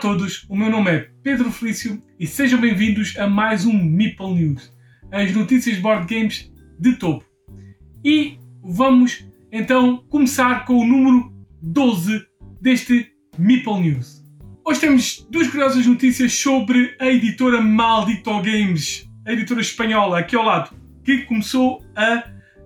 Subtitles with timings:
[0.00, 4.72] Todos, o meu nome é Pedro Felício e sejam bem-vindos a mais um Meeple News,
[5.12, 7.22] as notícias de board games de topo.
[8.02, 12.24] E vamos então começar com o número 12
[12.62, 14.24] deste Meeple News.
[14.64, 20.46] Hoje temos duas curiosas notícias sobre a editora Maldito Games, a editora espanhola aqui ao
[20.46, 20.74] lado,
[21.04, 22.24] que começou a,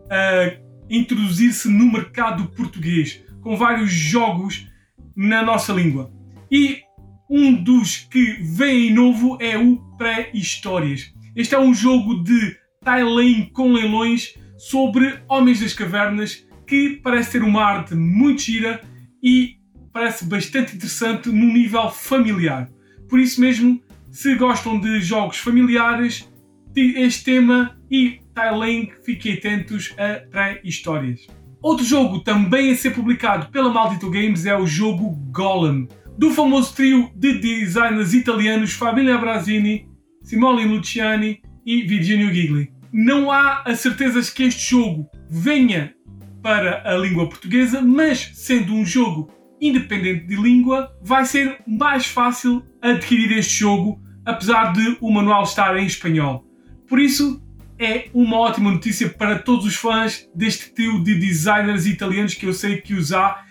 [0.08, 0.56] a
[0.88, 4.68] introduzir-se no mercado português com vários jogos
[5.16, 6.12] na nossa língua.
[6.48, 6.84] E
[7.28, 11.12] um dos que vem em novo é o Pré-Histórias.
[11.34, 17.42] Este é um jogo de tile com leilões sobre Homens das Cavernas que parece ter
[17.42, 18.80] uma arte muito gira
[19.22, 19.56] e
[19.92, 22.68] parece bastante interessante no nível familiar.
[23.08, 23.80] Por isso mesmo,
[24.10, 26.28] se gostam de jogos familiares,
[26.76, 31.26] este tema e Tile fiquem atentos a pré-histórias.
[31.62, 36.74] Outro jogo também a ser publicado pela Maldito Games é o jogo Golem do famoso
[36.74, 39.88] trio de designers italianos Fabio Brasini,
[40.22, 42.72] Simone Luciani e Virginio Gigli.
[42.92, 45.94] Não há a certezas que este jogo venha
[46.42, 52.62] para a língua portuguesa, mas sendo um jogo independente de língua, vai ser mais fácil
[52.82, 56.44] adquirir este jogo, apesar de o manual estar em espanhol.
[56.86, 57.42] Por isso,
[57.78, 62.52] é uma ótima notícia para todos os fãs deste trio de designers italianos que eu
[62.52, 63.44] sei que os há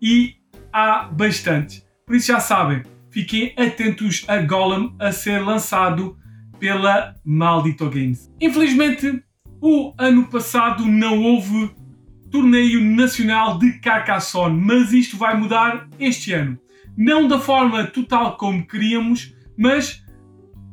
[0.00, 0.36] e
[0.72, 1.85] há bastante.
[2.06, 6.16] Por isso já sabem, fiquem atentos a Golem a ser lançado
[6.56, 8.30] pela Maldito Games.
[8.40, 9.24] Infelizmente,
[9.60, 11.68] o ano passado não houve
[12.30, 16.56] torneio nacional de Carcassonne, mas isto vai mudar este ano.
[16.96, 20.00] Não da forma total como queríamos, mas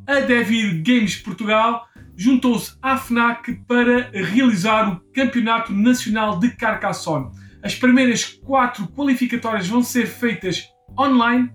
[0.05, 7.31] a Devir Games Portugal juntou-se à FNAC para realizar o Campeonato Nacional de Carcassonne.
[7.63, 11.51] As primeiras quatro qualificatórias vão ser feitas online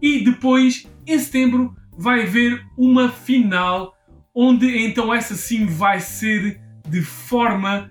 [0.00, 3.94] e depois, em setembro, vai haver uma final
[4.34, 7.90] onde então essa sim vai ser de forma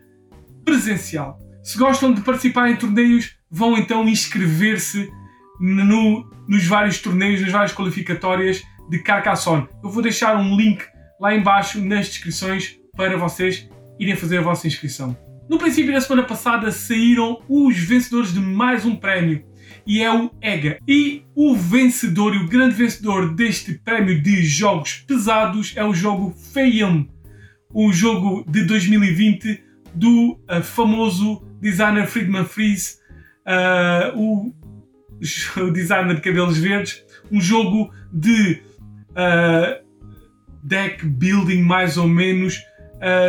[0.65, 1.39] presencial.
[1.63, 5.09] Se gostam de participar em torneios, vão então inscrever-se
[5.59, 9.67] no, nos vários torneios, nas várias qualificatórias de Carcassonne.
[9.81, 10.83] Eu vou deixar um link
[11.19, 15.17] lá embaixo nas descrições para vocês irem fazer a vossa inscrição.
[15.49, 19.45] No princípio da semana passada saíram os vencedores de mais um prémio
[19.85, 20.77] e é o EGA.
[20.87, 26.33] E o vencedor e o grande vencedor deste prémio de jogos pesados é o jogo
[26.53, 27.07] Feium,
[27.73, 29.63] o jogo de 2020
[29.93, 32.99] do uh, famoso designer Friedman Fries,
[33.45, 34.53] uh, o,
[35.57, 38.61] o, designer de cabelos verdes, um jogo de
[39.11, 39.83] uh,
[40.63, 42.61] deck building mais ou menos,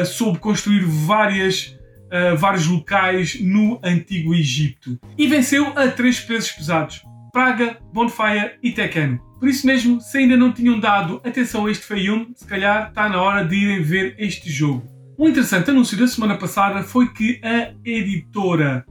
[0.06, 1.76] soube construir várias
[2.14, 4.98] uh, vários locais no Antigo Egito.
[5.18, 7.02] E venceu a três pesos pesados:
[7.32, 9.18] Praga, Bonfire e Tekken.
[9.40, 13.08] Por isso mesmo, se ainda não tinham dado atenção a este Fayum, se calhar está
[13.08, 14.88] na hora de irem ver este jogo.
[15.18, 18.86] Um interessante anúncio da semana passada foi que a editora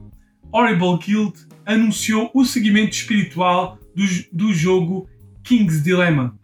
[0.52, 1.34] Horrible Guild
[1.66, 5.10] anunciou o seguimento espiritual do, do jogo
[5.44, 6.38] King's Dilemma,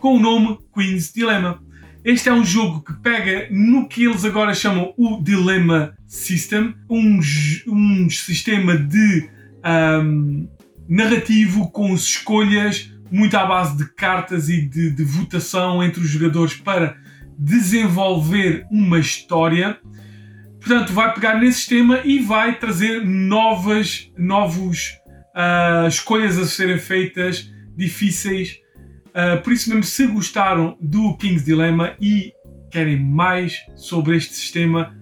[0.00, 1.62] com o nome Queen's Dilemma.
[2.04, 7.20] Este é um jogo que pega no que eles agora chamam o Dilemma System, um,
[7.68, 9.30] um sistema de
[10.02, 10.48] um,
[10.88, 16.54] narrativo com escolhas muito à base de cartas e de, de votação entre os jogadores
[16.54, 16.96] para
[17.38, 19.78] desenvolver uma história.
[20.58, 24.88] Portanto, vai pegar nesse sistema e vai trazer novas, novos
[25.36, 28.61] uh, escolhas a serem feitas, difíceis
[29.12, 32.32] Uh, por isso mesmo, se gostaram do King's Dilemma e
[32.70, 34.96] querem mais sobre este sistema,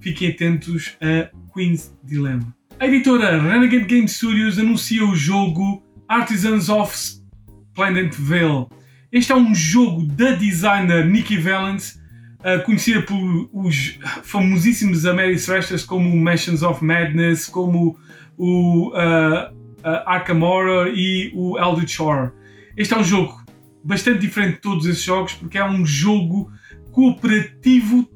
[0.00, 2.54] fiquem atentos a Queen's Dilemma.
[2.80, 8.66] A editora Renegade Game Studios anuncia o jogo Artisans of Splendid Vale.
[9.12, 11.96] Este é um jogo da designer Nikki Valance,
[12.40, 17.96] uh, conhecida por os famosíssimos Ameris Thrashers como Mansions of Madness, como
[18.36, 22.32] o uh, uh, Arkham Horror e o Eldritch Horror.
[22.76, 23.43] Este é um jogo
[23.84, 26.50] bastante diferente de todos esses jogos, porque é um jogo
[26.90, 28.08] cooperativo,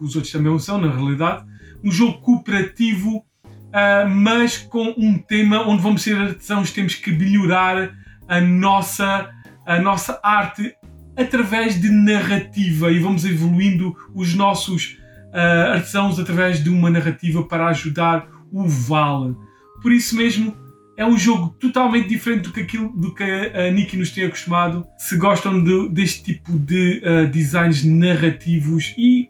[0.00, 1.44] os outros também o são, na realidade,
[1.82, 7.92] um jogo cooperativo, uh, mas com um tema onde vamos ser artesãos, temos que melhorar
[8.26, 9.30] a nossa,
[9.66, 10.74] a nossa arte
[11.16, 14.98] através de narrativa e vamos evoluindo os nossos
[15.32, 19.36] uh, artesãos através de uma narrativa para ajudar o Vale.
[19.82, 20.56] Por isso mesmo,
[20.96, 24.86] é um jogo totalmente diferente do que aquilo do que a Nikki nos tem acostumado.
[24.96, 29.28] Se gostam de, deste tipo de uh, designs narrativos e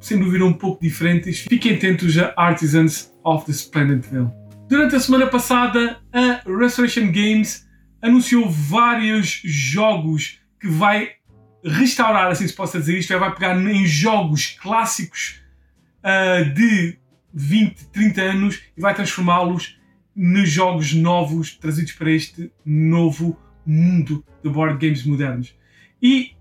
[0.00, 4.32] sem dúvida um pouco diferentes, fiquem atentos a Artisans of the Splendid Veil.
[4.68, 7.68] Durante a semana passada, a Restoration Games
[8.02, 11.10] anunciou vários jogos que vai
[11.64, 15.40] restaurar, assim se possa dizer isto, é, vai pegar em jogos clássicos
[16.02, 16.98] uh, de
[17.32, 19.78] 20, 30 anos e vai transformá-los
[20.14, 25.54] nos jogos novos trazidos para este novo mundo de board games modernos.
[26.00, 26.32] E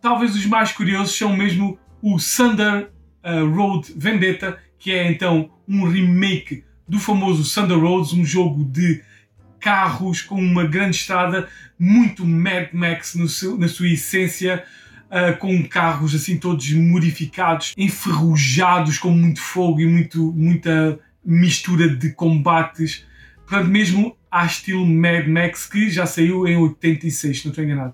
[0.00, 2.90] talvez os mais curiosos são mesmo o Thunder
[3.22, 9.02] uh, Road Vendetta, que é então um remake do famoso Thunder Roads, um jogo de
[9.60, 11.48] carros com uma grande estrada,
[11.78, 14.64] muito Mad Max seu, na sua essência,
[15.08, 22.12] uh, com carros assim todos modificados, enferrujados com muito fogo e muito, muita mistura de
[22.12, 23.06] combates.
[23.52, 27.92] Portanto, mesmo a estilo Mad Max, que já saiu em 86, se não estou enganado.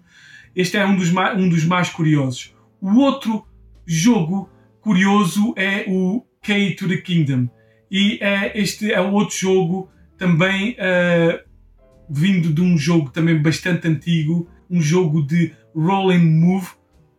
[0.54, 2.54] Este é um dos, mais, um dos mais curiosos.
[2.80, 3.44] O outro
[3.84, 4.48] jogo
[4.80, 7.48] curioso é o Key to the Kingdom.
[7.90, 11.40] E é, este é outro jogo também uh,
[12.08, 16.68] vindo de um jogo também bastante antigo, um jogo de roll and move,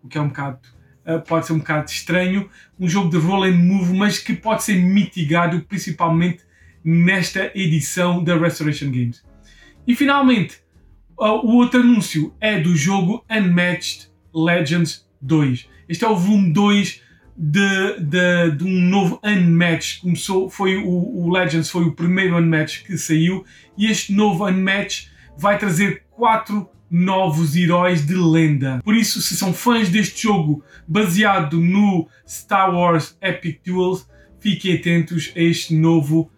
[0.01, 0.59] o que é um bocado
[1.05, 2.49] uh, pode ser um bocado estranho,
[2.79, 6.47] um jogo de roll and move, mas que pode ser mitigado principalmente
[6.83, 9.23] nesta edição da Restoration Games.
[9.87, 10.57] E finalmente,
[11.17, 15.67] o outro anúncio é do jogo Unmatched Legends 2.
[15.87, 17.01] Este é o volume 2
[17.35, 20.01] de, de, de, um novo Unmatched.
[20.01, 23.45] Começou, foi o, o, Legends foi o primeiro Unmatched que saiu
[23.77, 28.81] e este novo Unmatched vai trazer quatro novos heróis de lenda.
[28.83, 34.07] Por isso, se são fãs deste jogo baseado no Star Wars Epic Duels,
[34.39, 36.31] fiquem atentos a este novo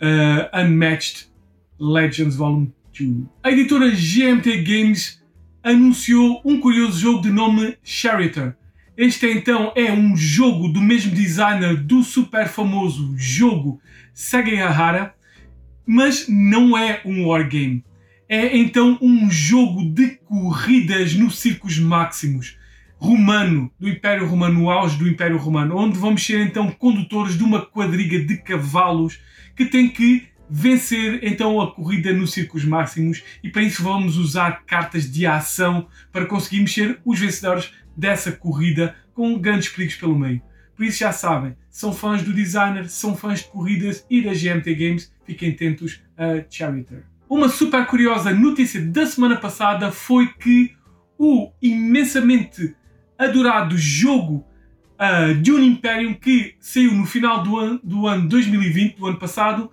[0.00, 1.28] uh, Unmatched
[1.78, 3.24] Legends Volume 2.
[3.42, 5.22] A editora GMT Games
[5.62, 8.54] anunciou um curioso jogo de nome Charioteer
[9.02, 13.80] este então é um jogo do mesmo designer do super famoso jogo
[14.12, 15.14] Sekigahara,
[15.86, 17.82] mas não é um wargame.
[18.28, 22.58] É então um jogo de corridas nos círculos máximos
[23.00, 27.42] romano, do Império Romano, no auge do Império Romano, onde vamos ser então condutores de
[27.42, 29.18] uma quadriga de cavalos
[29.56, 34.64] que tem que vencer então a corrida nos círculos máximos e para isso vamos usar
[34.66, 40.42] cartas de ação para conseguirmos ser os vencedores dessa corrida com grandes perigos pelo meio.
[40.76, 44.74] Por isso já sabem, são fãs do designer, são fãs de corridas e da GMT
[44.74, 47.04] Games, fiquem atentos a Charioteer.
[47.28, 50.74] Uma super curiosa notícia da semana passada foi que
[51.16, 52.74] o imensamente
[53.20, 54.46] adorado jogo
[54.98, 59.70] uh, Dune Imperium, que saiu no final do ano, do ano 2020, do ano passado,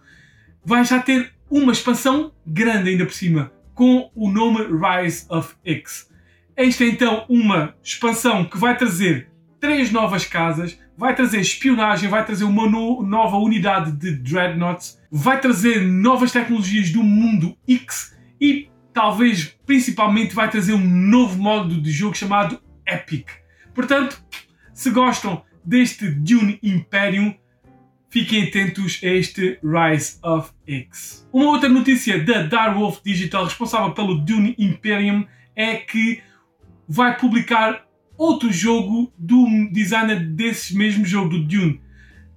[0.63, 6.09] vai já ter uma expansão grande ainda por cima, com o nome Rise of X.
[6.57, 9.29] Esta é então uma expansão que vai trazer
[9.61, 15.39] três novas casas, vai trazer espionagem, vai trazer uma no nova unidade de Dreadnoughts, vai
[15.39, 21.91] trazer novas tecnologias do mundo X e talvez principalmente vai trazer um novo modo de
[21.91, 23.29] jogo chamado Epic.
[23.73, 24.21] Portanto,
[24.73, 27.35] se gostam deste Dune Imperium,
[28.09, 31.27] fiquem atentos a este Rise of X.
[31.31, 36.21] Uma outra notícia da Direwolf Digital, responsável pelo Dune Imperium, é que
[36.87, 37.85] vai publicar
[38.17, 41.81] outro jogo do designer desse mesmo jogo, do Dune,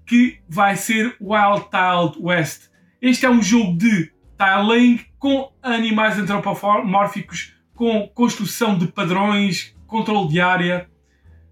[0.05, 2.69] que vai ser Wild Tiled West.
[3.01, 10.41] Este é um jogo de tiling com animais antropomórficos, com construção de padrões, controle de
[10.41, 10.89] área.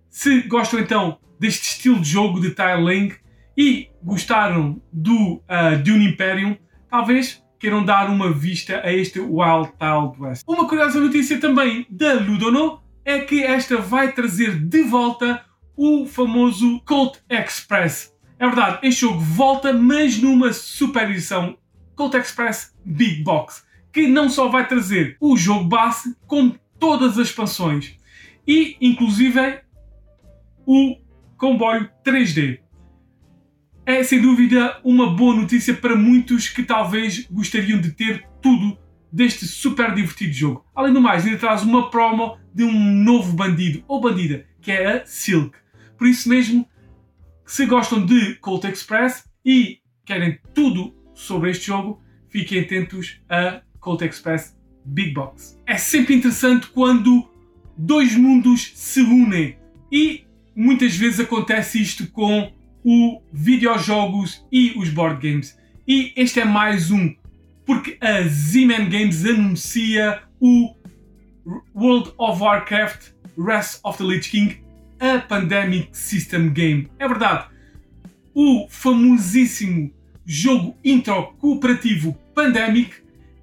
[0.08, 3.12] Se gostam então deste estilo de jogo de tiling
[3.56, 6.56] e gostaram do uh, Dune Imperium,
[6.88, 10.44] talvez queiram dar uma vista a este Wild Tiled West.
[10.46, 15.44] Uma curiosa notícia também da Ludono é que esta vai trazer de volta
[15.76, 18.14] o famoso Colt Express.
[18.38, 21.56] É verdade, este jogo volta, mas numa super edição
[21.96, 27.28] Colt Express Big Box, que não só vai trazer o jogo base, como todas as
[27.28, 27.97] expansões
[28.48, 29.60] e inclusive
[30.64, 30.96] o
[31.36, 32.60] comboio 3D.
[33.84, 38.78] É sem dúvida uma boa notícia para muitos que talvez gostariam de ter tudo
[39.12, 40.64] deste super divertido jogo.
[40.74, 44.86] Além do mais, ainda traz uma promo de um novo bandido ou bandida, que é
[44.86, 45.56] a Silk.
[45.96, 46.66] Por isso mesmo,
[47.46, 54.02] se gostam de Colt Express e querem tudo sobre este jogo, fiquem atentos a Colt
[54.02, 55.58] Express Big Box.
[55.66, 57.28] É sempre interessante quando
[57.78, 59.56] dois mundos se unem
[59.90, 62.52] e muitas vezes acontece isto com
[62.84, 65.56] o videojogos e os board games.
[65.86, 67.14] E este é mais um
[67.64, 70.74] porque a Z-Man Games anuncia o
[71.74, 74.62] World of Warcraft Wrath of the Lich King,
[74.98, 76.88] a Pandemic System Game.
[76.98, 77.46] É verdade,
[78.34, 79.90] o famosíssimo
[80.24, 82.94] jogo intro cooperativo Pandemic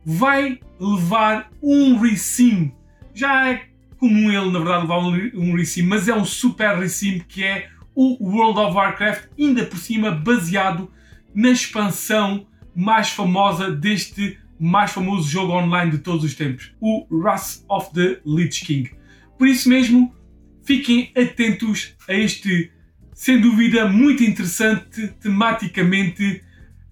[0.04, 2.72] vai levar um resim.
[3.14, 3.66] Já é
[4.06, 8.24] comum ele, na verdade, levar um resim, mas é um super resim que é o
[8.24, 10.92] World of Warcraft, ainda por cima baseado
[11.34, 12.46] na expansão
[12.76, 18.22] mais famosa deste mais famoso jogo online de todos os tempos, o Wrath of the
[18.26, 18.92] Lich King.
[19.38, 20.16] Por isso mesmo,
[20.64, 22.72] fiquem atentos a este,
[23.12, 26.42] sem dúvida, muito interessante tematicamente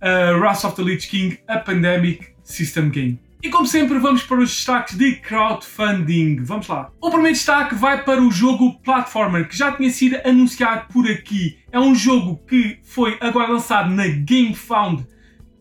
[0.01, 3.19] uh, Wrath of the Lich King, a Pandemic System Game.
[3.43, 6.41] E como sempre, vamos para os destaques de crowdfunding.
[6.43, 6.89] Vamos lá.
[7.01, 11.59] O primeiro destaque vai para o jogo Platformer, que já tinha sido anunciado por aqui.
[11.69, 15.05] É um jogo que foi agora lançado na GameFound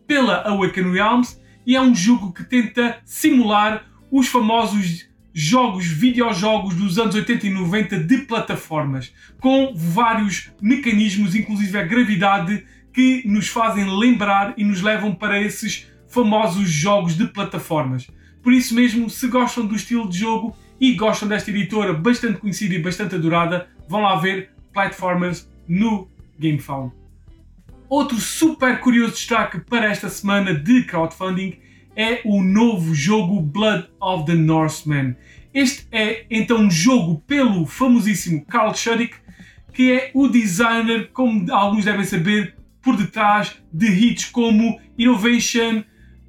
[0.06, 7.00] pela Awaken Realms e é um jogo que tenta simular os famosos jogos, videojogos dos
[7.00, 13.98] anos 80 e 90 de plataformas, com vários mecanismos, inclusive a gravidade, que nos fazem
[13.98, 18.06] lembrar e nos levam para esses famosos jogos de plataformas.
[18.42, 22.74] Por isso mesmo, se gostam do estilo de jogo e gostam desta editora bastante conhecida
[22.74, 26.92] e bastante adorada, vão lá ver Platformers no GameFound.
[27.88, 31.58] Outro super curioso destaque para esta semana de crowdfunding
[31.96, 35.16] é o novo jogo Blood of the Norseman.
[35.54, 39.12] Este é então um jogo pelo famosíssimo Carl Schudig,
[39.72, 45.84] que é o designer, como alguns devem saber, por detrás de hits como Innovation,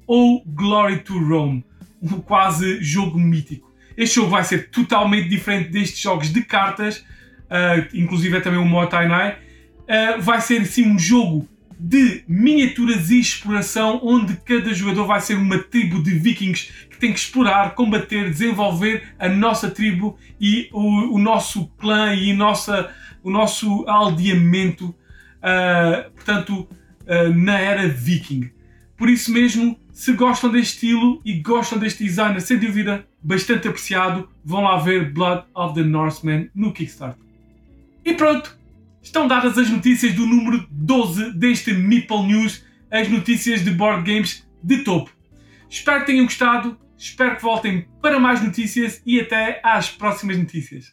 [0.06, 1.64] ou Glory to Rome,
[2.02, 3.72] um quase jogo mítico.
[3.96, 8.64] Este jogo vai ser totalmente diferente destes jogos de cartas, uh, inclusive é também o
[8.64, 9.38] Motainai.
[9.82, 15.34] Uh, vai ser sim um jogo de miniaturas e exploração, onde cada jogador vai ser
[15.34, 21.14] uma tribo de vikings que tem que explorar, combater, desenvolver a nossa tribo e o,
[21.14, 22.90] o nosso clã e nossa,
[23.22, 26.68] o nosso aldeamento, uh, portanto,
[27.02, 28.50] uh, na era viking.
[28.96, 34.28] Por isso mesmo, se gostam deste estilo e gostam deste designer, sem dúvida, bastante apreciado,
[34.44, 37.24] vão lá ver Blood of the Norseman no Kickstarter.
[38.04, 38.58] E pronto,
[39.00, 44.44] estão dadas as notícias do número 12 deste Meeple News, as notícias de board games
[44.62, 45.12] de topo.
[45.70, 50.92] Espero que tenham gostado, espero que voltem para mais notícias e até às próximas notícias.